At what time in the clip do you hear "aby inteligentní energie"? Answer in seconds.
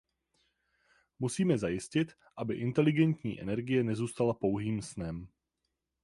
2.37-3.83